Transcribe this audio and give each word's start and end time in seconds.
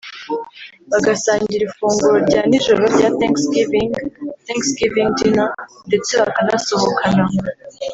bagasangira 0.91 1.63
ifunguro 1.69 2.15
rya 2.27 2.41
nijoro 2.49 2.83
rya 2.93 3.07
Thanksgiving 3.19 3.89
(Thanksgiving 4.45 5.09
Dinner) 5.17 5.49
ndetse 5.87 6.11
bakanasohokana 6.21 7.23